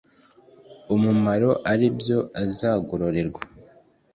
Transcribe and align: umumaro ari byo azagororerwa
umumaro 0.95 1.49
ari 1.71 1.87
byo 1.97 2.19
azagororerwa 2.43 3.41